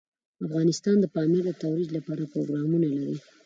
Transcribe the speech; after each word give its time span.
افغانستان 0.45 0.95
د 0.99 1.05
پامیر 1.15 1.43
د 1.47 1.51
ترویج 1.61 1.89
لپاره 1.97 2.29
پروګرامونه 2.33 2.87
لري. 2.95 3.17